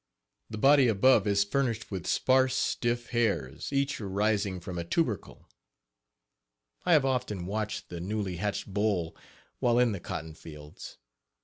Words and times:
The 0.49 0.57
body 0.57 0.87
above 0.87 1.27
is 1.27 1.43
furnished 1.43 1.91
with 1.91 2.07
sparse, 2.07 2.55
stiff 2.55 3.09
hairs, 3.11 3.71
each 3.71 4.01
arising 4.01 4.59
from 4.59 4.79
a 4.79 4.83
tubercle. 4.83 5.47
I 6.87 6.93
have 6.93 7.05
often 7.05 7.45
watched 7.45 7.89
the 7.89 7.97
Page 7.97 8.01
30 8.05 8.05
newly 8.07 8.35
hatched 8.37 8.73
boll 8.73 9.15
while 9.59 9.77
in 9.77 9.91
the 9.91 9.99
cotton 9.99 10.33
fields. 10.33 10.97